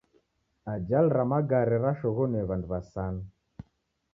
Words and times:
Ajali 0.73 1.09
ra 1.15 1.23
magare 1.31 1.75
rashoghonue 1.83 2.47
w'andu 2.49 2.67
w'asanu. 2.71 3.21